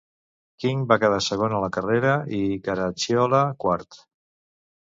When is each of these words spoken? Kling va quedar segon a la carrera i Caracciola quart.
Kling 0.61 0.79
va 0.91 0.97
quedar 1.03 1.19
segon 1.25 1.53
a 1.57 1.59
la 1.65 1.69
carrera 1.77 2.15
i 2.39 2.41
Caracciola 2.69 3.43
quart. 3.67 4.01